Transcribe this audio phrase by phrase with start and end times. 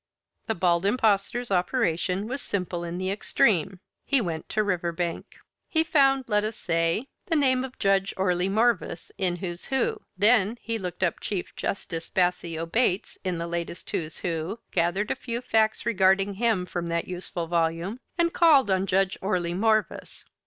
[0.47, 3.79] The Bald Impostor's operation was simple in the extreme.
[4.03, 5.35] He went to Riverbank.
[5.69, 10.57] He found, let us say, the name of Judge Orley Morvis in "Who's Who." Then
[10.59, 15.39] he looked up Chief Justice Bassio Bates in the latest "Who's Who," gathered a few
[15.39, 20.25] facts regarding him from that useful volume, and called on Judge Orley Morvis.